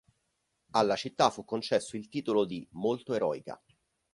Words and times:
Alla 0.71 0.95
città 0.95 1.29
fu 1.29 1.43
concesso 1.45 1.95
il 1.95 2.09
titolo 2.09 2.43
di 2.45 2.67
"Molto 2.71 3.13
eroica". 3.13 3.61